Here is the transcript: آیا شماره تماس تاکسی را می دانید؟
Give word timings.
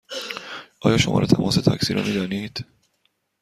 آیا 0.81 0.97
شماره 0.97 1.27
تماس 1.27 1.55
تاکسی 1.55 1.93
را 1.93 2.03
می 2.03 2.13
دانید؟ 2.13 2.65